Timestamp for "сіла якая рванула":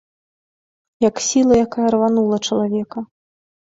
1.27-2.37